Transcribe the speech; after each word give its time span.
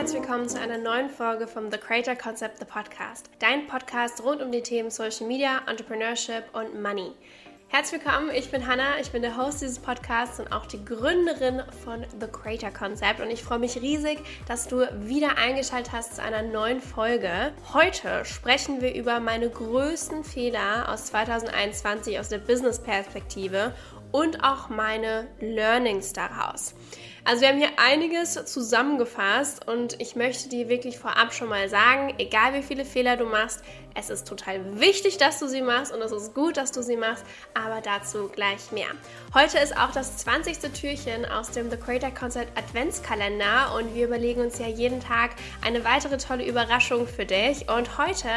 herzlich 0.00 0.22
willkommen 0.22 0.48
zu 0.48 0.58
einer 0.58 0.78
neuen 0.78 1.10
Folge 1.10 1.46
vom 1.46 1.70
The 1.70 1.76
Creator 1.76 2.14
Concept, 2.14 2.58
the 2.58 2.64
Podcast. 2.64 3.28
Dein 3.38 3.66
Podcast 3.66 4.24
rund 4.24 4.40
um 4.40 4.50
die 4.50 4.62
Themen 4.62 4.90
Social 4.90 5.26
Media, 5.26 5.60
Entrepreneurship 5.66 6.44
und 6.54 6.80
Money. 6.80 7.12
Herzlich 7.68 8.02
willkommen, 8.02 8.30
ich 8.34 8.50
bin 8.50 8.66
Hannah, 8.66 8.98
ich 8.98 9.10
bin 9.10 9.20
der 9.20 9.36
Host 9.36 9.60
dieses 9.60 9.78
Podcasts 9.78 10.40
und 10.40 10.52
auch 10.52 10.64
die 10.64 10.82
Gründerin 10.82 11.60
von 11.84 12.06
The 12.18 12.28
Creator 12.28 12.70
Concept 12.70 13.20
und 13.20 13.30
ich 13.30 13.42
freue 13.42 13.58
mich 13.58 13.76
riesig, 13.76 14.20
dass 14.48 14.68
du 14.68 14.88
wieder 15.06 15.36
eingeschaltet 15.36 15.92
hast 15.92 16.16
zu 16.16 16.22
einer 16.22 16.44
neuen 16.44 16.80
Folge. 16.80 17.52
Heute 17.74 18.24
sprechen 18.24 18.80
wir 18.80 18.94
über 18.94 19.20
meine 19.20 19.50
größten 19.50 20.24
Fehler 20.24 20.88
aus 20.88 21.04
2021 21.08 22.18
aus 22.18 22.30
der 22.30 22.38
Business-Perspektive 22.38 23.74
und 24.12 24.42
auch 24.42 24.70
meine 24.70 25.28
Learnings 25.40 26.14
daraus. 26.14 26.74
Also 27.24 27.42
wir 27.42 27.48
haben 27.48 27.58
hier 27.58 27.72
einiges 27.76 28.34
zusammengefasst 28.46 29.68
und 29.68 30.00
ich 30.00 30.16
möchte 30.16 30.48
dir 30.48 30.68
wirklich 30.68 30.98
vorab 30.98 31.34
schon 31.34 31.48
mal 31.48 31.68
sagen, 31.68 32.14
egal 32.18 32.54
wie 32.54 32.62
viele 32.62 32.84
Fehler 32.84 33.16
du 33.16 33.26
machst, 33.26 33.62
es 33.94 34.08
ist 34.08 34.26
total 34.26 34.80
wichtig, 34.80 35.18
dass 35.18 35.40
du 35.40 35.48
sie 35.48 35.62
machst 35.62 35.92
und 35.92 36.00
es 36.00 36.12
ist 36.12 36.32
gut, 36.32 36.56
dass 36.56 36.70
du 36.72 36.82
sie 36.82 36.96
machst, 36.96 37.24
aber 37.54 37.80
dazu 37.82 38.28
gleich 38.28 38.70
mehr. 38.72 38.86
Heute 39.34 39.58
ist 39.58 39.76
auch 39.76 39.90
das 39.90 40.18
20. 40.18 40.58
Türchen 40.72 41.26
aus 41.26 41.50
dem 41.50 41.70
The 41.70 41.76
Creator 41.76 42.10
Concept 42.10 42.56
Adventskalender 42.56 43.74
und 43.76 43.94
wir 43.94 44.06
überlegen 44.06 44.40
uns 44.40 44.58
ja 44.58 44.68
jeden 44.68 45.00
Tag 45.00 45.32
eine 45.60 45.84
weitere 45.84 46.18
tolle 46.18 46.46
Überraschung 46.46 47.06
für 47.06 47.26
dich 47.26 47.68
und 47.68 47.98
heute 47.98 48.28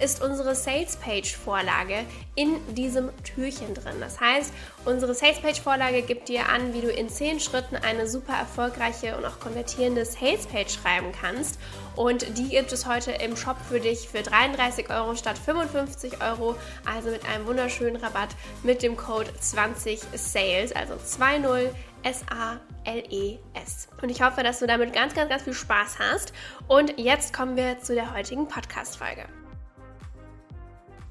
ist 0.00 0.22
unsere 0.22 0.54
Sales 0.54 0.96
Page 0.96 1.36
Vorlage 1.36 2.06
in 2.34 2.56
diesem 2.74 3.10
Türchen 3.22 3.74
drin. 3.74 3.96
Das 4.00 4.18
heißt, 4.18 4.52
unsere 4.86 5.14
Sales 5.14 5.40
Page 5.40 5.60
Vorlage 5.60 6.02
gibt 6.02 6.28
dir 6.28 6.48
an, 6.48 6.72
wie 6.72 6.80
du 6.80 6.90
in 6.90 7.08
10 7.08 7.40
Schritten 7.40 7.76
eine 7.76 8.08
super 8.08 8.31
erfolgreiche 8.36 9.16
und 9.16 9.24
auch 9.24 9.40
konvertierende 9.40 10.04
Sales 10.04 10.46
Page 10.46 10.70
schreiben 10.70 11.12
kannst 11.12 11.58
und 11.96 12.38
die 12.38 12.48
gibt 12.48 12.72
es 12.72 12.86
heute 12.86 13.12
im 13.12 13.36
Shop 13.36 13.56
für 13.68 13.80
dich 13.80 14.08
für 14.08 14.22
33 14.22 14.88
Euro 14.90 15.14
statt 15.14 15.36
55 15.38 16.22
Euro. 16.22 16.56
Also 16.84 17.10
mit 17.10 17.26
einem 17.28 17.46
wunderschönen 17.46 17.96
Rabatt 17.96 18.30
mit 18.62 18.82
dem 18.82 18.96
Code 18.96 19.30
20SALES, 19.40 20.72
also 20.74 20.96
20 20.96 21.70
S-A-L-E-S. 22.02 23.88
Und 24.00 24.08
ich 24.08 24.22
hoffe, 24.22 24.42
dass 24.42 24.58
du 24.58 24.66
damit 24.66 24.92
ganz, 24.92 25.14
ganz, 25.14 25.28
ganz 25.28 25.42
viel 25.42 25.54
Spaß 25.54 25.98
hast. 25.98 26.32
Und 26.66 26.98
jetzt 26.98 27.32
kommen 27.32 27.56
wir 27.56 27.78
zu 27.78 27.94
der 27.94 28.14
heutigen 28.14 28.48
Podcast-Folge. 28.48 29.41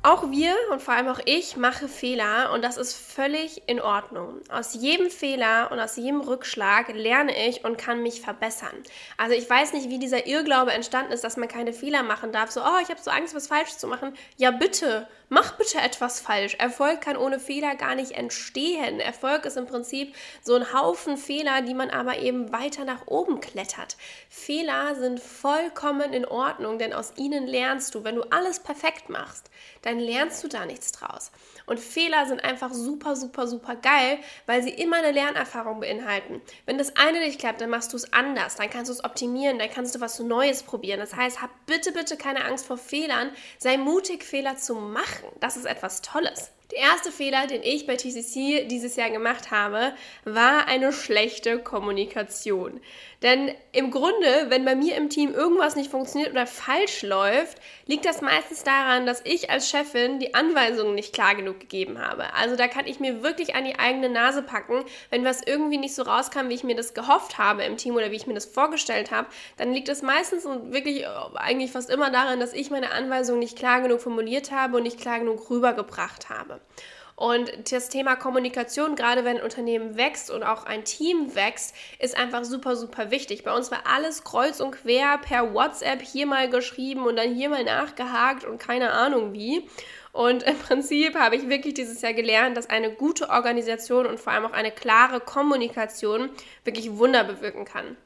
Auch 0.03 0.31
wir 0.31 0.55
und 0.71 0.81
vor 0.81 0.95
allem 0.95 1.09
auch 1.09 1.19
ich 1.25 1.57
mache 1.57 1.87
Fehler 1.87 2.51
und 2.53 2.63
das 2.63 2.77
ist 2.77 2.93
völlig 2.93 3.61
in 3.67 3.79
Ordnung. 3.79 4.41
Aus 4.49 4.73
jedem 4.73 5.11
Fehler 5.11 5.71
und 5.71 5.79
aus 5.79 5.95
jedem 5.95 6.21
Rückschlag 6.21 6.91
lerne 6.91 7.47
ich 7.47 7.63
und 7.63 7.77
kann 7.77 8.01
mich 8.01 8.19
verbessern. 8.19 8.73
Also 9.17 9.35
ich 9.35 9.47
weiß 9.47 9.73
nicht, 9.73 9.89
wie 9.89 9.99
dieser 9.99 10.25
Irrglaube 10.25 10.71
entstanden 10.71 11.11
ist, 11.11 11.23
dass 11.23 11.37
man 11.37 11.47
keine 11.47 11.71
Fehler 11.71 12.01
machen 12.01 12.31
darf. 12.31 12.49
So, 12.49 12.61
oh, 12.61 12.79
ich 12.81 12.89
habe 12.89 12.99
so 12.99 13.11
Angst, 13.11 13.35
was 13.35 13.45
falsch 13.45 13.77
zu 13.77 13.85
machen. 13.85 14.15
Ja, 14.37 14.49
bitte, 14.49 15.07
mach 15.31 15.53
bitte 15.53 15.79
etwas 15.79 16.19
falsch. 16.19 16.55
Erfolg 16.55 16.99
kann 16.99 17.15
ohne 17.15 17.39
Fehler 17.39 17.75
gar 17.75 17.95
nicht 17.95 18.11
entstehen. 18.11 18.99
Erfolg 18.99 19.45
ist 19.45 19.55
im 19.55 19.65
Prinzip 19.65 20.13
so 20.43 20.55
ein 20.55 20.73
Haufen 20.73 21.15
Fehler, 21.15 21.61
die 21.61 21.73
man 21.73 21.89
aber 21.89 22.19
eben 22.19 22.51
weiter 22.51 22.83
nach 22.83 23.07
oben 23.07 23.39
klettert. 23.39 23.95
Fehler 24.29 24.95
sind 24.95 25.21
vollkommen 25.21 26.11
in 26.11 26.25
Ordnung, 26.25 26.79
denn 26.79 26.91
aus 26.91 27.13
ihnen 27.15 27.47
lernst 27.47 27.95
du. 27.95 28.03
Wenn 28.03 28.15
du 28.15 28.23
alles 28.23 28.59
perfekt 28.59 29.07
machst, 29.07 29.49
dann 29.83 29.99
lernst 29.99 30.43
du 30.43 30.49
da 30.49 30.65
nichts 30.65 30.91
draus. 30.91 31.31
Und 31.65 31.79
Fehler 31.79 32.25
sind 32.25 32.43
einfach 32.43 32.73
super, 32.73 33.15
super, 33.15 33.47
super 33.47 33.77
geil, 33.77 34.19
weil 34.47 34.61
sie 34.61 34.71
immer 34.71 34.97
eine 34.97 35.13
Lernerfahrung 35.13 35.79
beinhalten. 35.79 36.41
Wenn 36.65 36.77
das 36.77 36.97
eine 36.97 37.19
nicht 37.19 37.39
klappt, 37.39 37.61
dann 37.61 37.69
machst 37.69 37.93
du 37.93 37.97
es 37.97 38.11
anders, 38.11 38.55
dann 38.57 38.69
kannst 38.69 38.89
du 38.89 38.93
es 38.93 39.03
optimieren, 39.05 39.59
dann 39.59 39.69
kannst 39.71 39.95
du 39.95 40.01
was 40.01 40.19
Neues 40.19 40.63
probieren. 40.63 40.99
Das 40.99 41.15
heißt, 41.15 41.41
hab 41.41 41.51
bitte, 41.67 41.93
bitte 41.93 42.17
keine 42.17 42.43
Angst 42.43 42.65
vor 42.65 42.77
Fehlern, 42.77 43.31
sei 43.59 43.77
mutig, 43.77 44.25
Fehler 44.25 44.57
zu 44.57 44.75
machen. 44.75 45.20
Das 45.39 45.57
ist 45.57 45.65
etwas 45.65 46.01
Tolles. 46.01 46.51
Der 46.71 46.79
erste 46.79 47.11
Fehler, 47.11 47.47
den 47.47 47.63
ich 47.63 47.85
bei 47.85 47.97
TCC 47.97 48.65
dieses 48.65 48.95
Jahr 48.95 49.09
gemacht 49.09 49.51
habe, 49.51 49.93
war 50.23 50.67
eine 50.67 50.93
schlechte 50.93 51.59
Kommunikation. 51.59 52.79
Denn 53.21 53.53
im 53.73 53.91
Grunde, 53.91 54.45
wenn 54.47 54.63
bei 54.63 54.73
mir 54.73 54.95
im 54.95 55.09
Team 55.09 55.33
irgendwas 55.33 55.75
nicht 55.75 55.91
funktioniert 55.91 56.31
oder 56.31 56.47
falsch 56.47 57.01
läuft, 57.01 57.57
liegt 57.87 58.05
das 58.05 58.21
meistens 58.21 58.63
daran, 58.63 59.05
dass 59.05 59.21
ich 59.25 59.49
als 59.49 59.69
Chefin 59.69 60.19
die 60.19 60.33
Anweisungen 60.33 60.95
nicht 60.95 61.13
klar 61.13 61.35
genug 61.35 61.59
gegeben 61.59 61.99
habe. 61.99 62.33
Also 62.33 62.55
da 62.55 62.69
kann 62.69 62.87
ich 62.87 63.01
mir 63.01 63.21
wirklich 63.21 63.53
an 63.53 63.65
die 63.65 63.77
eigene 63.77 64.09
Nase 64.09 64.41
packen, 64.41 64.85
wenn 65.09 65.25
was 65.25 65.41
irgendwie 65.45 65.77
nicht 65.77 65.93
so 65.93 66.03
rauskam, 66.03 66.47
wie 66.47 66.55
ich 66.55 66.63
mir 66.63 66.75
das 66.75 66.93
gehofft 66.93 67.37
habe 67.37 67.63
im 67.63 67.77
Team 67.77 67.95
oder 67.95 68.11
wie 68.11 68.15
ich 68.15 68.27
mir 68.27 68.33
das 68.33 68.45
vorgestellt 68.45 69.11
habe, 69.11 69.27
dann 69.57 69.73
liegt 69.73 69.89
es 69.89 70.01
meistens 70.01 70.45
und 70.45 70.71
wirklich 70.73 71.05
eigentlich 71.35 71.71
fast 71.71 71.89
immer 71.89 72.11
daran, 72.11 72.39
dass 72.39 72.53
ich 72.53 72.71
meine 72.71 72.91
Anweisungen 72.91 73.39
nicht 73.39 73.57
klar 73.57 73.81
genug 73.81 73.99
formuliert 73.99 74.51
habe 74.51 74.77
und 74.77 74.83
nicht 74.83 74.99
klar 74.99 75.19
genug 75.19 75.49
rübergebracht 75.49 76.29
habe. 76.29 76.60
Und 77.15 77.71
das 77.71 77.89
Thema 77.89 78.15
Kommunikation, 78.15 78.95
gerade 78.95 79.23
wenn 79.23 79.37
ein 79.37 79.43
Unternehmen 79.43 79.95
wächst 79.95 80.31
und 80.31 80.41
auch 80.41 80.63
ein 80.63 80.85
Team 80.85 81.35
wächst, 81.35 81.75
ist 81.99 82.17
einfach 82.17 82.43
super, 82.43 82.75
super 82.75 83.11
wichtig. 83.11 83.43
Bei 83.43 83.55
uns 83.55 83.69
war 83.69 83.83
alles 83.85 84.23
kreuz 84.23 84.59
und 84.59 84.71
quer 84.71 85.19
per 85.19 85.53
WhatsApp 85.53 86.01
hier 86.01 86.25
mal 86.25 86.49
geschrieben 86.49 87.05
und 87.05 87.17
dann 87.17 87.35
hier 87.35 87.49
mal 87.49 87.63
nachgehakt 87.63 88.43
und 88.43 88.57
keine 88.57 88.91
Ahnung 88.91 89.33
wie. 89.33 89.69
Und 90.13 90.43
im 90.43 90.57
Prinzip 90.57 91.15
habe 91.15 91.35
ich 91.35 91.47
wirklich 91.47 91.75
dieses 91.75 92.01
Jahr 92.01 92.13
gelernt, 92.13 92.57
dass 92.57 92.69
eine 92.69 92.91
gute 92.91 93.29
Organisation 93.29 94.07
und 94.07 94.19
vor 94.19 94.33
allem 94.33 94.45
auch 94.45 94.53
eine 94.53 94.71
klare 94.71 95.19
Kommunikation 95.19 96.31
wirklich 96.63 96.97
Wunder 96.97 97.23
bewirken 97.23 97.65
kann. 97.65 97.97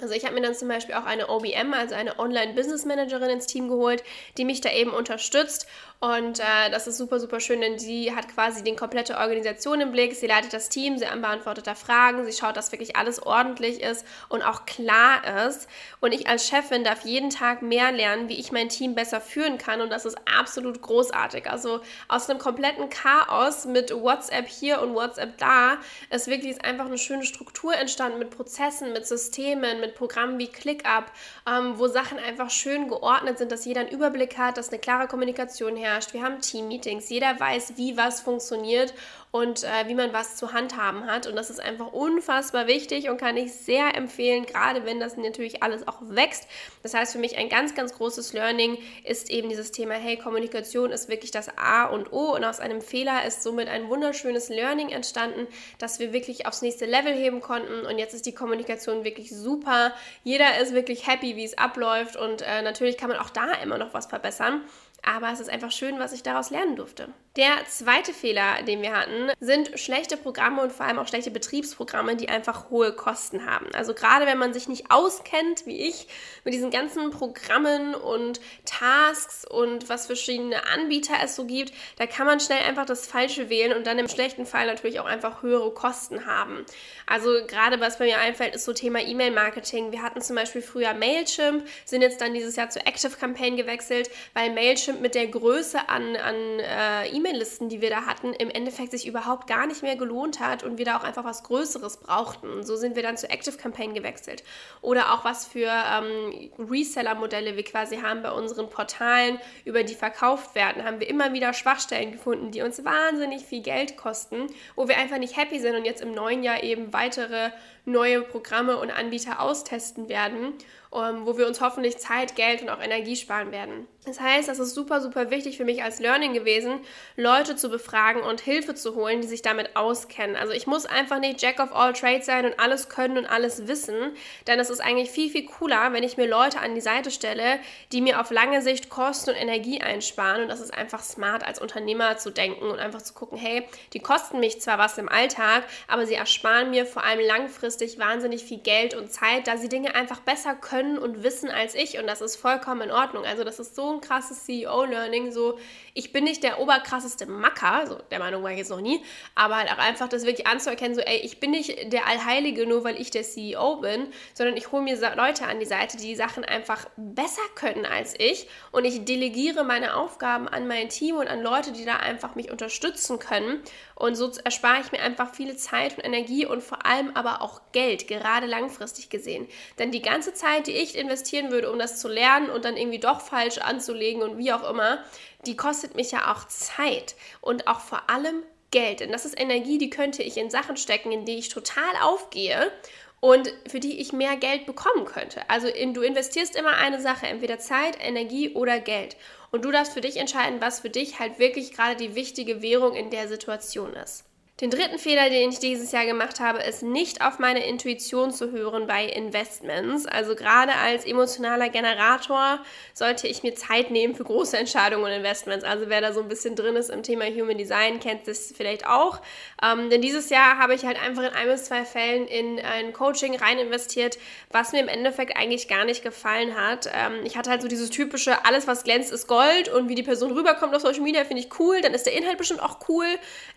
Also 0.00 0.14
ich 0.14 0.24
habe 0.24 0.34
mir 0.34 0.42
dann 0.42 0.54
zum 0.54 0.68
Beispiel 0.68 0.94
auch 0.94 1.06
eine 1.06 1.28
OBM, 1.28 1.72
also 1.72 1.94
eine 1.94 2.18
Online-Business-Managerin 2.18 3.30
ins 3.30 3.46
Team 3.46 3.68
geholt, 3.68 4.02
die 4.36 4.44
mich 4.44 4.60
da 4.60 4.70
eben 4.70 4.90
unterstützt 4.90 5.66
und 5.98 6.40
äh, 6.40 6.70
das 6.70 6.86
ist 6.86 6.98
super, 6.98 7.18
super 7.18 7.40
schön, 7.40 7.62
denn 7.62 7.78
sie 7.78 8.14
hat 8.14 8.28
quasi 8.28 8.62
die 8.62 8.76
komplette 8.76 9.16
Organisation 9.16 9.80
im 9.80 9.92
Blick. 9.92 10.14
Sie 10.14 10.26
leitet 10.26 10.52
das 10.52 10.68
Team, 10.68 10.98
sie 10.98 11.06
beantwortet 11.06 11.66
da 11.66 11.74
Fragen, 11.74 12.22
sie 12.26 12.32
schaut, 12.32 12.56
dass 12.58 12.70
wirklich 12.70 12.96
alles 12.96 13.22
ordentlich 13.22 13.80
ist 13.82 14.04
und 14.28 14.42
auch 14.42 14.66
klar 14.66 15.46
ist. 15.46 15.68
Und 16.00 16.12
ich 16.12 16.28
als 16.28 16.46
Chefin 16.46 16.84
darf 16.84 17.06
jeden 17.06 17.30
Tag 17.30 17.62
mehr 17.62 17.92
lernen, 17.92 18.28
wie 18.28 18.38
ich 18.38 18.52
mein 18.52 18.68
Team 18.68 18.94
besser 18.94 19.22
führen 19.22 19.56
kann. 19.56 19.80
Und 19.80 19.90
das 19.90 20.04
ist 20.04 20.18
absolut 20.38 20.82
großartig. 20.82 21.50
Also 21.50 21.80
aus 22.08 22.28
einem 22.28 22.38
kompletten 22.38 22.90
Chaos 22.90 23.64
mit 23.64 23.90
WhatsApp 23.90 24.48
hier 24.48 24.82
und 24.82 24.94
WhatsApp 24.94 25.38
da 25.38 25.78
ist 26.10 26.26
wirklich 26.26 26.62
einfach 26.62 26.86
eine 26.86 26.98
schöne 26.98 27.24
Struktur 27.24 27.74
entstanden 27.74 28.18
mit 28.18 28.30
Prozessen, 28.30 28.92
mit 28.92 29.06
Systemen, 29.06 29.80
mit 29.80 29.94
Programmen 29.94 30.38
wie 30.38 30.48
ClickUp, 30.48 31.06
ähm, 31.48 31.78
wo 31.78 31.88
Sachen 31.88 32.18
einfach 32.18 32.50
schön 32.50 32.88
geordnet 32.88 33.38
sind, 33.38 33.50
dass 33.50 33.64
jeder 33.64 33.80
einen 33.80 33.90
Überblick 33.90 34.36
hat, 34.36 34.58
dass 34.58 34.68
eine 34.68 34.78
klare 34.78 35.06
Kommunikation 35.06 35.74
herrscht 35.76 35.85
herrscht. 35.86 36.12
Wir 36.12 36.22
haben 36.22 36.40
Team-Meetings. 36.40 37.08
Jeder 37.08 37.38
weiß, 37.38 37.74
wie 37.76 37.96
was 37.96 38.20
funktioniert 38.20 38.92
und 39.30 39.64
äh, 39.64 39.86
wie 39.86 39.94
man 39.94 40.12
was 40.12 40.36
zu 40.36 40.52
handhaben 40.52 41.06
hat. 41.06 41.26
Und 41.26 41.36
das 41.36 41.50
ist 41.50 41.60
einfach 41.60 41.92
unfassbar 41.92 42.66
wichtig 42.66 43.10
und 43.10 43.18
kann 43.18 43.36
ich 43.36 43.52
sehr 43.52 43.94
empfehlen, 43.94 44.46
gerade 44.46 44.84
wenn 44.84 44.98
das 44.98 45.16
natürlich 45.16 45.62
alles 45.62 45.86
auch 45.86 45.98
wächst. 46.00 46.46
Das 46.82 46.94
heißt, 46.94 47.12
für 47.12 47.18
mich 47.18 47.36
ein 47.36 47.48
ganz, 47.48 47.74
ganz 47.74 47.92
großes 47.94 48.32
Learning 48.32 48.78
ist 49.04 49.30
eben 49.30 49.48
dieses 49.48 49.72
Thema, 49.72 49.94
hey, 49.94 50.16
Kommunikation 50.16 50.90
ist 50.90 51.08
wirklich 51.08 51.30
das 51.30 51.50
A 51.58 51.84
und 51.84 52.12
O. 52.12 52.34
Und 52.34 52.44
aus 52.44 52.60
einem 52.60 52.80
Fehler 52.80 53.24
ist 53.26 53.42
somit 53.42 53.68
ein 53.68 53.88
wunderschönes 53.88 54.48
Learning 54.48 54.88
entstanden, 54.88 55.46
dass 55.78 55.98
wir 55.98 56.12
wirklich 56.12 56.46
aufs 56.46 56.62
nächste 56.62 56.86
Level 56.86 57.12
heben 57.12 57.40
konnten. 57.40 57.84
Und 57.84 57.98
jetzt 57.98 58.14
ist 58.14 58.26
die 58.26 58.34
Kommunikation 58.34 59.04
wirklich 59.04 59.30
super. 59.30 59.92
Jeder 60.24 60.58
ist 60.60 60.72
wirklich 60.72 61.06
happy, 61.06 61.36
wie 61.36 61.44
es 61.44 61.58
abläuft. 61.58 62.16
Und 62.16 62.42
äh, 62.42 62.62
natürlich 62.62 62.96
kann 62.96 63.10
man 63.10 63.18
auch 63.18 63.30
da 63.30 63.52
immer 63.62 63.76
noch 63.76 63.92
was 63.92 64.06
verbessern 64.06 64.62
aber 65.06 65.32
es 65.32 65.40
ist 65.40 65.48
einfach 65.48 65.72
schön, 65.72 65.98
was 65.98 66.12
ich 66.12 66.22
daraus 66.22 66.50
lernen 66.50 66.76
durfte. 66.76 67.08
Der 67.36 67.52
zweite 67.68 68.14
Fehler, 68.14 68.62
den 68.66 68.80
wir 68.80 68.94
hatten, 68.96 69.30
sind 69.40 69.78
schlechte 69.78 70.16
Programme 70.16 70.62
und 70.62 70.72
vor 70.72 70.86
allem 70.86 70.98
auch 70.98 71.06
schlechte 71.06 71.30
Betriebsprogramme, 71.30 72.16
die 72.16 72.30
einfach 72.30 72.70
hohe 72.70 72.92
Kosten 72.92 73.44
haben. 73.44 73.66
Also 73.74 73.92
gerade 73.92 74.24
wenn 74.24 74.38
man 74.38 74.54
sich 74.54 74.68
nicht 74.68 74.90
auskennt, 74.90 75.66
wie 75.66 75.86
ich, 75.86 76.08
mit 76.44 76.54
diesen 76.54 76.70
ganzen 76.70 77.10
Programmen 77.10 77.94
und 77.94 78.40
Tasks 78.64 79.44
und 79.44 79.90
was 79.90 80.06
verschiedene 80.06 80.66
Anbieter 80.66 81.14
es 81.22 81.36
so 81.36 81.44
gibt, 81.44 81.74
da 81.98 82.06
kann 82.06 82.26
man 82.26 82.40
schnell 82.40 82.62
einfach 82.62 82.86
das 82.86 83.06
Falsche 83.06 83.50
wählen 83.50 83.76
und 83.76 83.86
dann 83.86 83.98
im 83.98 84.08
schlechten 84.08 84.46
Fall 84.46 84.66
natürlich 84.66 84.98
auch 84.98 85.06
einfach 85.06 85.42
höhere 85.42 85.72
Kosten 85.72 86.24
haben. 86.24 86.64
Also 87.06 87.28
gerade 87.46 87.80
was 87.80 87.98
bei 87.98 88.06
mir 88.06 88.18
einfällt, 88.18 88.54
ist 88.54 88.64
so 88.64 88.72
Thema 88.72 89.00
E-Mail-Marketing. 89.00 89.92
Wir 89.92 90.02
hatten 90.02 90.22
zum 90.22 90.36
Beispiel 90.36 90.62
früher 90.62 90.94
Mailchimp, 90.94 91.68
sind 91.84 92.00
jetzt 92.00 92.20
dann 92.22 92.32
dieses 92.32 92.56
Jahr 92.56 92.70
zu 92.70 92.80
Active 92.80 93.16
Campaign 93.16 93.56
gewechselt, 93.56 94.10
weil 94.32 94.54
Mailchimp 94.54 94.95
mit 95.00 95.14
der 95.14 95.26
Größe 95.28 95.88
an, 95.88 96.16
an 96.16 96.34
äh, 96.34 97.08
E-Mail 97.08 97.26
E-Mail-Listen, 97.26 97.68
die 97.68 97.80
wir 97.80 97.90
da 97.90 98.06
hatten, 98.06 98.32
im 98.32 98.50
Endeffekt 98.50 98.92
sich 98.92 99.06
überhaupt 99.06 99.46
gar 99.46 99.66
nicht 99.66 99.82
mehr 99.82 99.96
gelohnt 99.96 100.40
hat 100.40 100.62
und 100.62 100.78
wir 100.78 100.84
da 100.84 100.96
auch 100.96 101.04
einfach 101.04 101.24
was 101.24 101.42
Größeres 101.44 101.98
brauchten. 101.98 102.64
So 102.64 102.76
sind 102.76 102.96
wir 102.96 103.02
dann 103.02 103.16
zu 103.16 103.28
Active 103.28 103.56
Campaign 103.56 103.94
gewechselt. 103.94 104.42
Oder 104.80 105.12
auch 105.12 105.24
was 105.24 105.46
für 105.46 105.68
ähm, 105.68 106.50
Reseller-Modelle 106.58 107.56
wir 107.56 107.64
quasi 107.64 107.98
haben 107.98 108.22
bei 108.22 108.32
unseren 108.32 108.70
Portalen, 108.70 109.38
über 109.64 109.82
die 109.82 109.94
verkauft 109.94 110.54
werden, 110.54 110.84
haben 110.84 111.00
wir 111.00 111.08
immer 111.08 111.32
wieder 111.32 111.52
Schwachstellen 111.52 112.12
gefunden, 112.12 112.50
die 112.50 112.62
uns 112.62 112.84
wahnsinnig 112.84 113.44
viel 113.44 113.62
Geld 113.62 113.96
kosten, 113.96 114.46
wo 114.74 114.88
wir 114.88 114.96
einfach 114.96 115.18
nicht 115.18 115.36
happy 115.36 115.58
sind 115.58 115.76
und 115.76 115.84
jetzt 115.84 116.02
im 116.02 116.12
neuen 116.12 116.42
Jahr 116.42 116.62
eben 116.62 116.92
weitere 116.92 117.50
neue 117.86 118.20
Programme 118.22 118.76
und 118.76 118.90
Anbieter 118.90 119.40
austesten 119.40 120.08
werden. 120.10 120.52
ähm, 120.96 121.26
wo 121.26 121.36
wir 121.36 121.46
uns 121.46 121.60
hoffentlich 121.60 121.98
Zeit, 121.98 122.36
Geld 122.36 122.62
und 122.62 122.70
auch 122.70 122.80
Energie 122.80 123.16
sparen 123.16 123.52
werden. 123.52 123.86
Das 124.06 124.20
heißt, 124.20 124.48
das 124.48 124.60
ist 124.60 124.74
super, 124.74 125.00
super 125.00 125.30
wichtig 125.30 125.56
für 125.56 125.64
mich 125.64 125.82
als 125.82 125.98
Learning 125.98 126.32
gewesen, 126.32 126.78
Leute 127.16 127.56
zu 127.56 127.68
befragen 127.68 128.22
und 128.22 128.40
Hilfe 128.40 128.74
zu 128.74 128.94
holen, 128.94 129.20
die 129.20 129.26
sich 129.26 129.42
damit 129.42 129.74
auskennen. 129.74 130.36
Also 130.36 130.52
ich 130.52 130.68
muss 130.68 130.86
einfach 130.86 131.18
nicht 131.18 131.42
Jack 131.42 131.58
of 131.58 131.74
all 131.74 131.92
Trades 131.92 132.24
sein 132.24 132.46
und 132.46 132.60
alles 132.60 132.88
können 132.88 133.18
und 133.18 133.26
alles 133.26 133.66
wissen, 133.66 134.12
denn 134.46 134.60
es 134.60 134.70
ist 134.70 134.80
eigentlich 134.80 135.10
viel, 135.10 135.28
viel 135.28 135.44
cooler, 135.46 135.92
wenn 135.92 136.04
ich 136.04 136.16
mir 136.16 136.28
Leute 136.28 136.60
an 136.60 136.76
die 136.76 136.80
Seite 136.80 137.10
stelle, 137.10 137.58
die 137.90 138.00
mir 138.00 138.20
auf 138.20 138.30
lange 138.30 138.62
Sicht 138.62 138.90
Kosten 138.90 139.30
und 139.30 139.36
Energie 139.36 139.80
einsparen. 139.80 140.42
Und 140.42 140.48
das 140.48 140.60
ist 140.60 140.72
einfach 140.72 141.02
smart 141.02 141.44
als 141.44 141.60
Unternehmer 141.60 142.16
zu 142.16 142.30
denken 142.30 142.70
und 142.70 142.78
einfach 142.78 143.02
zu 143.02 143.12
gucken, 143.12 143.36
hey, 143.36 143.66
die 143.92 144.00
kosten 144.00 144.38
mich 144.38 144.60
zwar 144.60 144.78
was 144.78 144.98
im 144.98 145.08
Alltag, 145.08 145.64
aber 145.88 146.06
sie 146.06 146.14
ersparen 146.14 146.70
mir 146.70 146.86
vor 146.86 147.02
allem 147.02 147.26
langfristig 147.26 147.75
wahnsinnig 147.98 148.44
viel 148.44 148.58
Geld 148.58 148.94
und 148.94 149.12
Zeit, 149.12 149.46
da 149.46 149.56
sie 149.56 149.68
Dinge 149.68 149.94
einfach 149.94 150.20
besser 150.20 150.54
können 150.54 150.98
und 150.98 151.22
wissen 151.22 151.50
als 151.50 151.74
ich. 151.74 151.98
Und 151.98 152.06
das 152.06 152.20
ist 152.20 152.36
vollkommen 152.36 152.82
in 152.82 152.90
Ordnung. 152.90 153.24
Also 153.24 153.44
das 153.44 153.58
ist 153.58 153.74
so 153.74 153.92
ein 153.92 154.00
krasses 154.00 154.44
CEO-Learning. 154.44 155.32
So, 155.32 155.58
ich 155.96 156.12
bin 156.12 156.24
nicht 156.24 156.42
der 156.42 156.60
oberkrasseste 156.60 157.24
Macker, 157.24 157.86
so 157.86 157.98
der 158.10 158.18
Meinung 158.18 158.42
war 158.42 158.50
ich 158.50 158.58
jetzt 158.58 158.70
noch 158.70 158.82
nie, 158.82 159.02
aber 159.34 159.56
halt 159.56 159.70
auch 159.70 159.78
einfach 159.78 160.08
das 160.08 160.26
wirklich 160.26 160.46
anzuerkennen, 160.46 160.94
so, 160.94 161.00
ey, 161.00 161.16
ich 161.16 161.40
bin 161.40 161.52
nicht 161.52 161.90
der 161.90 162.06
Allheilige, 162.06 162.66
nur 162.66 162.84
weil 162.84 163.00
ich 163.00 163.10
der 163.10 163.22
CEO 163.22 163.76
bin, 163.76 164.08
sondern 164.34 164.58
ich 164.58 164.72
hole 164.72 164.82
mir 164.82 164.96
Leute 165.16 165.46
an 165.46 165.58
die 165.58 165.64
Seite, 165.64 165.96
die 165.96 166.08
die 166.08 166.14
Sachen 166.14 166.44
einfach 166.44 166.86
besser 166.96 167.40
können 167.54 167.86
als 167.86 168.14
ich 168.18 168.46
und 168.72 168.84
ich 168.84 169.06
delegiere 169.06 169.64
meine 169.64 169.96
Aufgaben 169.96 170.48
an 170.48 170.68
mein 170.68 170.90
Team 170.90 171.16
und 171.16 171.28
an 171.28 171.42
Leute, 171.42 171.72
die 171.72 171.86
da 171.86 171.96
einfach 171.96 172.34
mich 172.34 172.50
unterstützen 172.50 173.18
können 173.18 173.62
und 173.94 174.14
so 174.14 174.30
erspare 174.44 174.82
ich 174.82 174.92
mir 174.92 175.00
einfach 175.00 175.34
viele 175.34 175.56
Zeit 175.56 175.96
und 175.96 176.04
Energie 176.04 176.44
und 176.44 176.62
vor 176.62 176.84
allem 176.84 177.10
aber 177.14 177.40
auch 177.40 177.62
Geld, 177.76 178.08
gerade 178.08 178.46
langfristig 178.46 179.10
gesehen. 179.10 179.46
Denn 179.78 179.92
die 179.92 180.00
ganze 180.00 180.32
Zeit, 180.32 180.66
die 180.66 180.72
ich 180.72 180.96
investieren 180.96 181.50
würde, 181.50 181.70
um 181.70 181.78
das 181.78 182.00
zu 182.00 182.08
lernen 182.08 182.48
und 182.48 182.64
dann 182.64 182.78
irgendwie 182.78 182.98
doch 182.98 183.20
falsch 183.20 183.58
anzulegen 183.58 184.22
und 184.22 184.38
wie 184.38 184.50
auch 184.50 184.66
immer, 184.70 185.04
die 185.44 185.56
kostet 185.56 185.94
mich 185.94 186.10
ja 186.10 186.32
auch 186.32 186.48
Zeit 186.48 187.16
und 187.42 187.68
auch 187.68 187.80
vor 187.80 188.08
allem 188.08 188.42
Geld. 188.70 189.00
Denn 189.00 189.12
das 189.12 189.26
ist 189.26 189.38
Energie, 189.38 189.76
die 189.76 189.90
könnte 189.90 190.22
ich 190.22 190.38
in 190.38 190.48
Sachen 190.48 190.78
stecken, 190.78 191.12
in 191.12 191.26
die 191.26 191.36
ich 191.36 191.50
total 191.50 191.84
aufgehe 192.00 192.72
und 193.20 193.52
für 193.68 193.78
die 193.78 194.00
ich 194.00 194.14
mehr 194.14 194.36
Geld 194.36 194.64
bekommen 194.64 195.04
könnte. 195.04 195.42
Also 195.50 195.68
du 195.68 196.00
investierst 196.00 196.56
immer 196.56 196.78
eine 196.78 197.02
Sache, 197.02 197.26
entweder 197.26 197.58
Zeit, 197.58 197.98
Energie 198.00 198.54
oder 198.54 198.80
Geld. 198.80 199.18
Und 199.50 199.66
du 199.66 199.70
darfst 199.70 199.92
für 199.92 200.00
dich 200.00 200.16
entscheiden, 200.16 200.62
was 200.62 200.80
für 200.80 200.90
dich 200.90 201.18
halt 201.18 201.38
wirklich 201.38 201.72
gerade 201.72 201.96
die 201.96 202.14
wichtige 202.14 202.62
Währung 202.62 202.94
in 202.94 203.10
der 203.10 203.28
Situation 203.28 203.92
ist. 203.92 204.25
Den 204.58 204.70
dritten 204.70 204.98
Fehler, 204.98 205.28
den 205.28 205.50
ich 205.50 205.58
dieses 205.58 205.92
Jahr 205.92 206.06
gemacht 206.06 206.40
habe, 206.40 206.60
ist 206.60 206.82
nicht 206.82 207.20
auf 207.20 207.38
meine 207.38 207.66
Intuition 207.66 208.30
zu 208.30 208.52
hören 208.52 208.86
bei 208.86 209.04
Investments. 209.04 210.06
Also 210.06 210.34
gerade 210.34 210.72
als 210.76 211.04
emotionaler 211.04 211.68
Generator 211.68 212.60
sollte 212.94 213.28
ich 213.28 213.42
mir 213.42 213.54
Zeit 213.54 213.90
nehmen 213.90 214.14
für 214.14 214.24
große 214.24 214.56
Entscheidungen 214.56 215.04
und 215.04 215.10
Investments. 215.10 215.62
Also 215.62 215.90
wer 215.90 216.00
da 216.00 216.14
so 216.14 216.22
ein 216.22 216.28
bisschen 216.28 216.56
drin 216.56 216.74
ist 216.74 216.88
im 216.88 217.02
Thema 217.02 217.26
Human 217.26 217.58
Design, 217.58 218.00
kennt 218.00 218.26
das 218.28 218.54
vielleicht 218.56 218.86
auch. 218.86 219.20
Ähm, 219.62 219.90
denn 219.90 220.00
dieses 220.00 220.30
Jahr 220.30 220.56
habe 220.56 220.74
ich 220.74 220.86
halt 220.86 220.98
einfach 221.02 221.24
in 221.24 221.34
ein 221.34 221.48
bis 221.48 221.64
zwei 221.64 221.84
Fällen 221.84 222.26
in 222.26 222.58
ein 222.58 222.94
Coaching 222.94 223.36
rein 223.36 223.58
investiert, 223.58 224.16
was 224.50 224.72
mir 224.72 224.80
im 224.80 224.88
Endeffekt 224.88 225.36
eigentlich 225.36 225.68
gar 225.68 225.84
nicht 225.84 226.02
gefallen 226.02 226.56
hat. 226.56 226.88
Ähm, 226.94 227.26
ich 227.26 227.36
hatte 227.36 227.50
halt 227.50 227.60
so 227.60 227.68
dieses 227.68 227.90
typische, 227.90 228.46
alles 228.46 228.66
was 228.66 228.84
glänzt 228.84 229.12
ist 229.12 229.26
Gold 229.26 229.68
und 229.68 229.90
wie 229.90 229.94
die 229.94 230.02
Person 230.02 230.32
rüberkommt 230.32 230.74
auf 230.74 230.80
Social 230.80 231.02
Media 231.02 231.26
finde 231.26 231.42
ich 231.42 231.60
cool, 231.60 231.82
dann 231.82 231.92
ist 231.92 232.06
der 232.06 232.14
Inhalt 232.14 232.38
bestimmt 232.38 232.62
auch 232.62 232.78
cool 232.88 233.04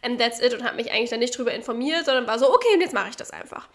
and 0.01 0.19
that's 0.19 0.41
it 0.41 0.53
und 0.53 0.65
habe 0.65 0.75
mich 0.75 0.88
eigentlich 0.91 1.09
dann 1.09 1.19
nicht 1.19 1.37
drüber 1.37 1.53
informiert, 1.53 2.05
sondern 2.05 2.27
war 2.27 2.39
so, 2.39 2.53
okay, 2.53 2.73
und 2.73 2.81
jetzt 2.81 2.93
mache 2.93 3.09
ich 3.09 3.15
das 3.15 3.31
einfach 3.31 3.67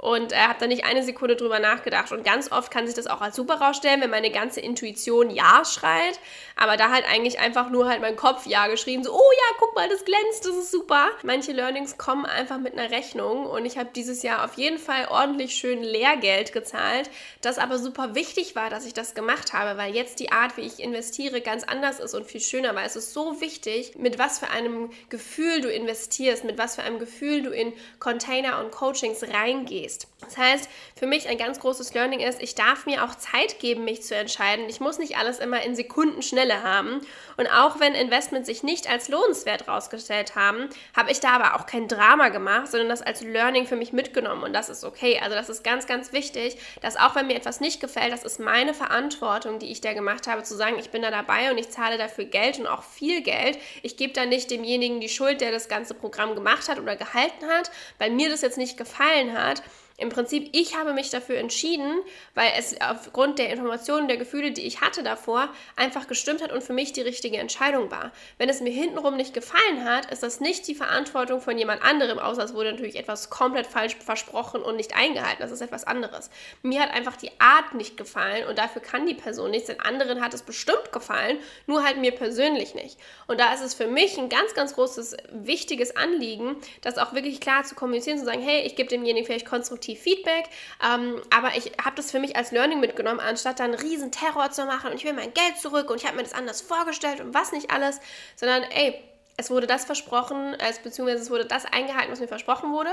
und 0.00 0.32
äh, 0.32 0.36
habe 0.36 0.58
da 0.58 0.66
nicht 0.66 0.84
eine 0.84 1.02
Sekunde 1.02 1.36
drüber 1.36 1.58
nachgedacht. 1.58 2.10
Und 2.10 2.24
ganz 2.24 2.50
oft 2.50 2.70
kann 2.70 2.86
sich 2.86 2.96
das 2.96 3.06
auch 3.06 3.20
als 3.20 3.36
super 3.36 3.60
rausstellen, 3.60 4.00
wenn 4.00 4.08
meine 4.08 4.30
ganze 4.30 4.60
Intuition 4.60 5.28
Ja 5.28 5.62
schreit, 5.64 6.18
aber 6.56 6.78
da 6.78 6.90
halt 6.90 7.04
eigentlich 7.06 7.38
einfach 7.38 7.68
nur 7.68 7.86
halt 7.86 8.00
mein 8.00 8.16
Kopf 8.16 8.46
Ja 8.46 8.68
geschrieben, 8.68 9.04
so, 9.04 9.12
oh 9.12 9.32
ja, 9.32 9.56
guck 9.58 9.74
mal, 9.74 9.88
das 9.90 10.04
glänzt, 10.06 10.46
das 10.46 10.56
ist 10.56 10.70
super. 10.70 11.10
Manche 11.22 11.52
Learnings 11.52 11.98
kommen 11.98 12.24
einfach 12.24 12.58
mit 12.58 12.78
einer 12.78 12.90
Rechnung 12.90 13.44
und 13.44 13.66
ich 13.66 13.76
habe 13.76 13.90
dieses 13.94 14.22
Jahr 14.22 14.44
auf 14.44 14.54
jeden 14.54 14.78
Fall 14.78 15.06
ordentlich 15.10 15.54
schön 15.54 15.82
Lehrgeld 15.82 16.52
gezahlt, 16.52 17.10
das 17.42 17.58
aber 17.58 17.78
super 17.78 18.14
wichtig 18.14 18.56
war, 18.56 18.70
dass 18.70 18.86
ich 18.86 18.94
das 18.94 19.14
gemacht 19.14 19.52
habe, 19.52 19.78
weil 19.78 19.94
jetzt 19.94 20.18
die 20.18 20.32
Art, 20.32 20.56
wie 20.56 20.62
ich 20.62 20.80
investiere, 20.80 21.42
ganz 21.42 21.64
anders 21.64 22.00
ist 22.00 22.14
und 22.14 22.24
viel 22.26 22.40
schöner, 22.40 22.74
weil 22.74 22.86
es 22.86 22.96
ist 22.96 23.12
so 23.12 23.42
wichtig, 23.42 23.96
mit 23.98 24.18
was 24.18 24.38
für 24.38 24.48
einem 24.48 24.90
Gefühl 25.10 25.60
du 25.60 25.70
investierst, 25.70 26.44
mit 26.44 26.56
was 26.56 26.76
für 26.76 26.82
einem 26.82 26.98
Gefühl 26.98 27.42
du 27.42 27.50
in 27.50 27.74
Container 27.98 28.60
und 28.60 28.70
Coachings 28.70 29.22
reingehst 29.22 29.89
raised. 29.90 30.09
Das 30.22 30.36
heißt, 30.36 30.68
für 30.96 31.06
mich 31.06 31.28
ein 31.28 31.38
ganz 31.38 31.60
großes 31.60 31.94
Learning 31.94 32.20
ist, 32.20 32.42
ich 32.42 32.54
darf 32.54 32.86
mir 32.86 33.04
auch 33.04 33.14
Zeit 33.14 33.58
geben, 33.58 33.84
mich 33.84 34.02
zu 34.02 34.14
entscheiden. 34.14 34.68
Ich 34.68 34.80
muss 34.80 34.98
nicht 34.98 35.16
alles 35.16 35.38
immer 35.38 35.62
in 35.62 35.74
Sekundenschnelle 35.74 36.62
haben. 36.62 37.00
Und 37.36 37.46
auch 37.46 37.80
wenn 37.80 37.94
Investments 37.94 38.46
sich 38.46 38.62
nicht 38.62 38.88
als 38.88 39.08
lohnenswert 39.08 39.66
rausgestellt 39.66 40.36
haben, 40.36 40.68
habe 40.94 41.10
ich 41.10 41.20
da 41.20 41.30
aber 41.30 41.56
auch 41.56 41.66
kein 41.66 41.88
Drama 41.88 42.28
gemacht, 42.28 42.68
sondern 42.70 42.90
das 42.90 43.02
als 43.02 43.22
Learning 43.22 43.66
für 43.66 43.76
mich 43.76 43.92
mitgenommen. 43.92 44.42
Und 44.42 44.52
das 44.52 44.68
ist 44.68 44.84
okay. 44.84 45.18
Also 45.22 45.34
das 45.34 45.48
ist 45.48 45.64
ganz, 45.64 45.86
ganz 45.86 46.12
wichtig, 46.12 46.58
dass 46.82 46.96
auch 46.96 47.14
wenn 47.14 47.26
mir 47.26 47.36
etwas 47.36 47.60
nicht 47.60 47.80
gefällt, 47.80 48.12
das 48.12 48.24
ist 48.24 48.40
meine 48.40 48.74
Verantwortung, 48.74 49.58
die 49.58 49.72
ich 49.72 49.80
da 49.80 49.94
gemacht 49.94 50.26
habe, 50.26 50.42
zu 50.42 50.54
sagen, 50.54 50.76
ich 50.78 50.90
bin 50.90 51.02
da 51.02 51.10
dabei 51.10 51.50
und 51.50 51.58
ich 51.58 51.70
zahle 51.70 51.96
dafür 51.96 52.26
Geld 52.26 52.58
und 52.58 52.66
auch 52.66 52.82
viel 52.82 53.22
Geld. 53.22 53.58
Ich 53.82 53.96
gebe 53.96 54.12
da 54.12 54.26
nicht 54.26 54.50
demjenigen 54.50 55.00
die 55.00 55.08
Schuld, 55.08 55.40
der 55.40 55.50
das 55.50 55.68
ganze 55.68 55.94
Programm 55.94 56.34
gemacht 56.34 56.68
hat 56.68 56.78
oder 56.78 56.96
gehalten 56.96 57.46
hat, 57.46 57.70
weil 57.98 58.10
mir 58.10 58.28
das 58.28 58.42
jetzt 58.42 58.58
nicht 58.58 58.76
gefallen 58.76 59.36
hat 59.36 59.62
im 60.00 60.08
Prinzip, 60.08 60.48
ich 60.52 60.76
habe 60.76 60.92
mich 60.94 61.10
dafür 61.10 61.36
entschieden, 61.36 62.00
weil 62.34 62.50
es 62.58 62.74
aufgrund 62.80 63.38
der 63.38 63.50
Informationen, 63.50 64.08
der 64.08 64.16
Gefühle, 64.16 64.50
die 64.50 64.62
ich 64.62 64.80
hatte 64.80 65.02
davor, 65.02 65.50
einfach 65.76 66.06
gestimmt 66.06 66.42
hat 66.42 66.52
und 66.52 66.62
für 66.62 66.72
mich 66.72 66.92
die 66.92 67.02
richtige 67.02 67.36
Entscheidung 67.36 67.90
war. 67.90 68.10
Wenn 68.38 68.48
es 68.48 68.60
mir 68.60 68.72
hintenrum 68.72 69.16
nicht 69.16 69.34
gefallen 69.34 69.84
hat, 69.84 70.10
ist 70.10 70.22
das 70.22 70.40
nicht 70.40 70.66
die 70.68 70.74
Verantwortung 70.74 71.42
von 71.42 71.58
jemand 71.58 71.82
anderem, 71.82 72.18
außer 72.18 72.42
es 72.42 72.54
wurde 72.54 72.72
natürlich 72.72 72.96
etwas 72.96 73.28
komplett 73.28 73.66
falsch 73.66 73.96
versprochen 73.96 74.62
und 74.62 74.76
nicht 74.76 74.96
eingehalten. 74.96 75.40
Das 75.40 75.50
ist 75.50 75.60
etwas 75.60 75.84
anderes. 75.84 76.30
Mir 76.62 76.80
hat 76.80 76.92
einfach 76.92 77.16
die 77.16 77.30
Art 77.38 77.74
nicht 77.74 77.98
gefallen 77.98 78.46
und 78.48 78.58
dafür 78.58 78.80
kann 78.80 79.06
die 79.06 79.14
Person 79.14 79.50
nichts. 79.50 79.66
Den 79.66 79.80
anderen 79.80 80.22
hat 80.22 80.32
es 80.32 80.42
bestimmt 80.42 80.92
gefallen, 80.92 81.38
nur 81.66 81.84
halt 81.84 81.98
mir 81.98 82.12
persönlich 82.12 82.74
nicht. 82.74 82.98
Und 83.26 83.38
da 83.38 83.52
ist 83.52 83.60
es 83.60 83.74
für 83.74 83.86
mich 83.86 84.16
ein 84.16 84.30
ganz, 84.30 84.54
ganz 84.54 84.74
großes, 84.74 85.16
wichtiges 85.30 85.94
Anliegen, 85.94 86.56
das 86.80 86.96
auch 86.96 87.12
wirklich 87.12 87.40
klar 87.40 87.64
zu 87.64 87.74
kommunizieren, 87.74 88.18
zu 88.18 88.24
sagen, 88.24 88.40
hey, 88.40 88.62
ich 88.62 88.76
gebe 88.76 88.88
demjenigen 88.88 89.26
vielleicht 89.26 89.46
konstruktiv 89.46 89.89
konstruktiv 89.90 90.00
Feedback. 90.00 90.44
Ähm, 90.84 91.20
aber 91.30 91.56
ich 91.56 91.72
habe 91.82 91.96
das 91.96 92.10
für 92.10 92.20
mich 92.20 92.36
als 92.36 92.52
Learning 92.52 92.80
mitgenommen, 92.80 93.20
anstatt 93.20 93.60
dann 93.60 93.74
riesen 93.74 94.10
Terror 94.10 94.50
zu 94.50 94.64
machen 94.64 94.90
und 94.90 94.96
ich 94.96 95.04
will 95.04 95.12
mein 95.12 95.32
Geld 95.34 95.58
zurück 95.60 95.90
und 95.90 96.00
ich 96.00 96.06
habe 96.06 96.16
mir 96.16 96.22
das 96.22 96.32
anders 96.32 96.60
vorgestellt 96.60 97.20
und 97.20 97.34
was 97.34 97.52
nicht 97.52 97.70
alles, 97.70 98.00
sondern 98.36 98.62
ey, 98.62 99.02
es 99.36 99.50
wurde 99.50 99.66
das 99.66 99.84
versprochen, 99.84 100.56
beziehungsweise 100.82 101.22
es 101.22 101.30
wurde 101.30 101.46
das 101.46 101.64
eingehalten, 101.64 102.12
was 102.12 102.20
mir 102.20 102.28
versprochen 102.28 102.72
wurde. 102.72 102.90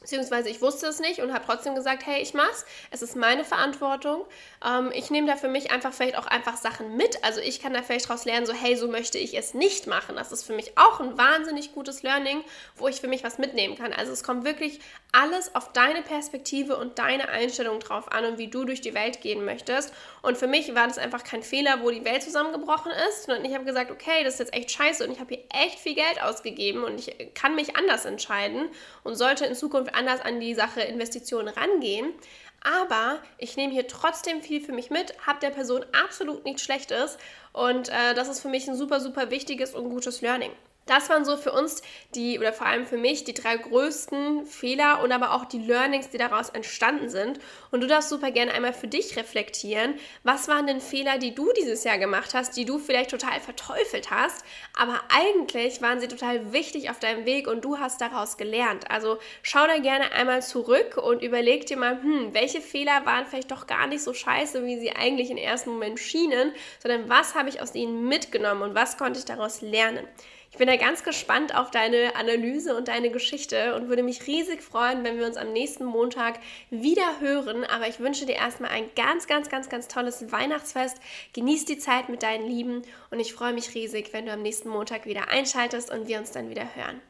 Beziehungsweise 0.00 0.48
ich 0.48 0.62
wusste 0.62 0.86
es 0.86 1.00
nicht 1.00 1.20
und 1.20 1.32
habe 1.32 1.44
trotzdem 1.44 1.74
gesagt, 1.74 2.06
hey, 2.06 2.22
ich 2.22 2.34
mach's. 2.34 2.64
Es 2.90 3.02
ist 3.02 3.16
meine 3.16 3.44
Verantwortung. 3.44 4.24
Ähm, 4.64 4.90
ich 4.94 5.10
nehme 5.10 5.26
da 5.26 5.36
für 5.36 5.48
mich 5.48 5.70
einfach 5.70 5.92
vielleicht 5.92 6.16
auch 6.16 6.26
einfach 6.26 6.56
Sachen 6.56 6.96
mit. 6.96 7.24
Also 7.24 7.40
ich 7.40 7.60
kann 7.60 7.74
da 7.74 7.82
vielleicht 7.82 8.08
daraus 8.08 8.24
lernen, 8.24 8.46
so 8.46 8.52
hey, 8.52 8.76
so 8.76 8.88
möchte 8.88 9.18
ich 9.18 9.36
es 9.36 9.54
nicht 9.54 9.86
machen. 9.86 10.16
Das 10.16 10.32
ist 10.32 10.44
für 10.44 10.54
mich 10.54 10.78
auch 10.78 11.00
ein 11.00 11.18
wahnsinnig 11.18 11.74
gutes 11.74 12.02
Learning, 12.02 12.44
wo 12.76 12.88
ich 12.88 13.00
für 13.00 13.08
mich 13.08 13.24
was 13.24 13.38
mitnehmen 13.38 13.76
kann. 13.76 13.92
Also 13.92 14.12
es 14.12 14.22
kommt 14.22 14.44
wirklich 14.44 14.80
alles 15.12 15.54
auf 15.54 15.72
deine 15.72 16.02
Perspektive 16.02 16.76
und 16.76 16.98
deine 16.98 17.28
Einstellung 17.28 17.80
drauf 17.80 18.12
an 18.12 18.24
und 18.24 18.38
wie 18.38 18.48
du 18.48 18.64
durch 18.64 18.80
die 18.80 18.94
Welt 18.94 19.20
gehen 19.20 19.44
möchtest. 19.44 19.92
Und 20.22 20.36
für 20.36 20.46
mich 20.46 20.74
war 20.74 20.86
das 20.86 20.98
einfach 20.98 21.24
kein 21.24 21.42
Fehler, 21.42 21.82
wo 21.82 21.90
die 21.90 22.04
Welt 22.04 22.22
zusammengebrochen 22.22 22.92
ist, 23.08 23.24
sondern 23.24 23.44
ich 23.44 23.54
habe 23.54 23.64
gesagt, 23.64 23.90
okay, 23.90 24.22
das 24.24 24.34
ist 24.34 24.40
jetzt 24.40 24.54
echt 24.54 24.70
scheiße 24.70 25.04
und 25.04 25.12
ich 25.12 25.20
habe 25.20 25.34
hier 25.34 25.44
echt 25.64 25.78
viel 25.78 25.94
Geld 25.94 26.22
ausgegeben 26.22 26.84
und 26.84 27.00
ich 27.00 27.34
kann 27.34 27.54
mich 27.54 27.76
anders 27.76 28.04
entscheiden 28.04 28.68
und 29.02 29.16
sollte 29.16 29.46
in 29.46 29.54
Zukunft 29.88 29.94
anders 29.94 30.20
an 30.20 30.40
die 30.40 30.54
Sache 30.54 30.80
Investitionen 30.80 31.48
rangehen. 31.48 32.12
Aber 32.60 33.20
ich 33.38 33.56
nehme 33.56 33.72
hier 33.72 33.86
trotzdem 33.86 34.42
viel 34.42 34.60
für 34.60 34.72
mich 34.72 34.90
mit, 34.90 35.14
habe 35.24 35.38
der 35.40 35.50
Person 35.50 35.84
absolut 35.92 36.44
nichts 36.44 36.62
Schlechtes 36.62 37.16
und 37.52 37.88
äh, 37.88 38.14
das 38.14 38.28
ist 38.28 38.40
für 38.40 38.48
mich 38.48 38.66
ein 38.66 38.74
super, 38.74 38.98
super 39.00 39.30
wichtiges 39.30 39.74
und 39.74 39.88
gutes 39.90 40.22
Learning. 40.22 40.50
Das 40.88 41.10
waren 41.10 41.24
so 41.24 41.36
für 41.36 41.52
uns 41.52 41.82
die, 42.14 42.38
oder 42.38 42.52
vor 42.52 42.66
allem 42.66 42.86
für 42.86 42.96
mich, 42.96 43.24
die 43.24 43.34
drei 43.34 43.56
größten 43.56 44.46
Fehler 44.46 45.02
und 45.02 45.12
aber 45.12 45.34
auch 45.34 45.44
die 45.44 45.58
Learnings, 45.58 46.08
die 46.08 46.18
daraus 46.18 46.48
entstanden 46.48 47.10
sind. 47.10 47.38
Und 47.70 47.82
du 47.82 47.86
darfst 47.86 48.08
super 48.08 48.30
gerne 48.30 48.52
einmal 48.52 48.72
für 48.72 48.88
dich 48.88 49.16
reflektieren. 49.16 49.94
Was 50.24 50.48
waren 50.48 50.66
denn 50.66 50.80
Fehler, 50.80 51.18
die 51.18 51.34
du 51.34 51.52
dieses 51.52 51.84
Jahr 51.84 51.98
gemacht 51.98 52.32
hast, 52.32 52.56
die 52.56 52.64
du 52.64 52.78
vielleicht 52.78 53.10
total 53.10 53.38
verteufelt 53.40 54.10
hast, 54.10 54.44
aber 54.76 55.00
eigentlich 55.10 55.82
waren 55.82 56.00
sie 56.00 56.08
total 56.08 56.52
wichtig 56.52 56.88
auf 56.88 56.98
deinem 56.98 57.26
Weg 57.26 57.46
und 57.46 57.64
du 57.64 57.78
hast 57.78 58.00
daraus 58.00 58.38
gelernt. 58.38 58.90
Also 58.90 59.18
schau 59.42 59.66
da 59.66 59.78
gerne 59.78 60.12
einmal 60.12 60.42
zurück 60.42 60.96
und 60.96 61.22
überleg 61.22 61.66
dir 61.66 61.76
mal, 61.76 62.02
hm, 62.02 62.32
welche 62.32 62.62
Fehler 62.62 63.04
waren 63.04 63.26
vielleicht 63.26 63.50
doch 63.50 63.66
gar 63.66 63.86
nicht 63.86 64.02
so 64.02 64.14
scheiße, 64.14 64.64
wie 64.64 64.78
sie 64.78 64.92
eigentlich 64.92 65.30
im 65.30 65.36
ersten 65.36 65.70
Moment 65.70 66.00
schienen, 66.00 66.52
sondern 66.82 67.08
was 67.10 67.34
habe 67.34 67.50
ich 67.50 67.60
aus 67.60 67.74
ihnen 67.74 68.08
mitgenommen 68.08 68.62
und 68.62 68.74
was 68.74 68.96
konnte 68.96 69.18
ich 69.18 69.26
daraus 69.26 69.60
lernen. 69.60 70.06
Ich 70.50 70.56
bin 70.56 70.66
da 70.66 70.76
ganz 70.76 71.04
gespannt 71.04 71.54
auf 71.54 71.70
deine 71.70 72.16
Analyse 72.16 72.74
und 72.74 72.88
deine 72.88 73.10
Geschichte 73.10 73.74
und 73.74 73.88
würde 73.88 74.02
mich 74.02 74.26
riesig 74.26 74.62
freuen, 74.62 75.04
wenn 75.04 75.18
wir 75.18 75.26
uns 75.26 75.36
am 75.36 75.52
nächsten 75.52 75.84
Montag 75.84 76.40
wieder 76.70 77.20
hören. 77.20 77.64
Aber 77.64 77.86
ich 77.86 78.00
wünsche 78.00 78.24
dir 78.24 78.36
erstmal 78.36 78.70
ein 78.70 78.88
ganz, 78.96 79.26
ganz, 79.26 79.50
ganz, 79.50 79.68
ganz 79.68 79.88
tolles 79.88 80.32
Weihnachtsfest. 80.32 80.98
Genieß 81.34 81.66
die 81.66 81.78
Zeit 81.78 82.08
mit 82.08 82.22
deinen 82.22 82.48
Lieben 82.48 82.82
und 83.10 83.20
ich 83.20 83.34
freue 83.34 83.52
mich 83.52 83.74
riesig, 83.74 84.12
wenn 84.12 84.26
du 84.26 84.32
am 84.32 84.42
nächsten 84.42 84.70
Montag 84.70 85.04
wieder 85.04 85.28
einschaltest 85.28 85.90
und 85.90 86.08
wir 86.08 86.18
uns 86.18 86.32
dann 86.32 86.48
wieder 86.48 86.74
hören. 86.74 87.00